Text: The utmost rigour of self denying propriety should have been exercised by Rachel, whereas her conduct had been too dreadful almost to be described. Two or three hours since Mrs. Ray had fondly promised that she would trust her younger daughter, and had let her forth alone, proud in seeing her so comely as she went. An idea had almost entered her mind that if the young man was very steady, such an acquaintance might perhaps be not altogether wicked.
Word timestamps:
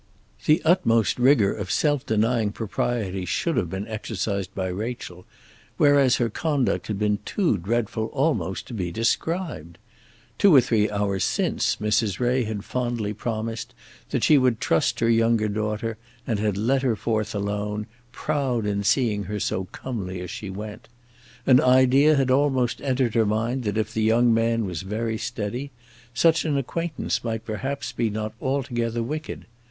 The 0.47 0.63
utmost 0.65 1.19
rigour 1.19 1.53
of 1.53 1.69
self 1.69 2.07
denying 2.07 2.53
propriety 2.53 3.23
should 3.23 3.55
have 3.55 3.69
been 3.69 3.87
exercised 3.87 4.55
by 4.55 4.65
Rachel, 4.69 5.27
whereas 5.77 6.15
her 6.15 6.27
conduct 6.27 6.87
had 6.87 6.97
been 6.97 7.19
too 7.23 7.59
dreadful 7.59 8.05
almost 8.07 8.65
to 8.69 8.73
be 8.73 8.91
described. 8.91 9.77
Two 10.39 10.55
or 10.55 10.59
three 10.59 10.89
hours 10.89 11.23
since 11.23 11.75
Mrs. 11.75 12.19
Ray 12.19 12.45
had 12.45 12.65
fondly 12.65 13.13
promised 13.13 13.75
that 14.09 14.23
she 14.23 14.39
would 14.39 14.59
trust 14.59 15.01
her 15.01 15.07
younger 15.09 15.47
daughter, 15.47 15.97
and 16.25 16.39
had 16.39 16.57
let 16.57 16.81
her 16.81 16.95
forth 16.95 17.35
alone, 17.35 17.85
proud 18.11 18.65
in 18.65 18.83
seeing 18.83 19.25
her 19.25 19.39
so 19.39 19.65
comely 19.65 20.19
as 20.21 20.31
she 20.31 20.49
went. 20.49 20.87
An 21.45 21.61
idea 21.61 22.15
had 22.15 22.31
almost 22.31 22.81
entered 22.81 23.13
her 23.13 23.27
mind 23.27 23.65
that 23.65 23.77
if 23.77 23.93
the 23.93 24.01
young 24.01 24.33
man 24.33 24.65
was 24.65 24.81
very 24.81 25.19
steady, 25.19 25.69
such 26.11 26.43
an 26.43 26.57
acquaintance 26.57 27.23
might 27.23 27.45
perhaps 27.45 27.91
be 27.91 28.09
not 28.09 28.33
altogether 28.41 29.03
wicked. 29.03 29.45